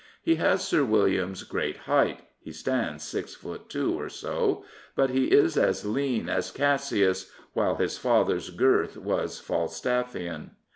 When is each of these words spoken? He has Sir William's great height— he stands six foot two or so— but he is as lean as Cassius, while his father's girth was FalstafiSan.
He 0.23 0.33
has 0.37 0.67
Sir 0.67 0.83
William's 0.83 1.43
great 1.43 1.77
height— 1.81 2.21
he 2.43 2.51
stands 2.51 3.03
six 3.03 3.35
foot 3.35 3.69
two 3.69 3.93
or 3.99 4.09
so— 4.09 4.65
but 4.95 5.11
he 5.11 5.25
is 5.25 5.57
as 5.57 5.85
lean 5.85 6.27
as 6.27 6.49
Cassius, 6.49 7.31
while 7.53 7.75
his 7.75 7.99
father's 7.99 8.49
girth 8.49 8.97
was 8.97 9.39
FalstafiSan. 9.39 10.55